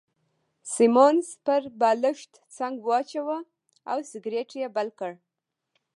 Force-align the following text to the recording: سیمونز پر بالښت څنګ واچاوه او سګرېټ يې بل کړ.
سیمونز 0.73 1.25
پر 1.45 1.61
بالښت 1.79 2.31
څنګ 2.57 2.75
واچاوه 2.87 3.39
او 3.91 3.97
سګرېټ 4.11 4.49
يې 4.59 4.67
بل 4.75 4.87
کړ. 4.99 5.11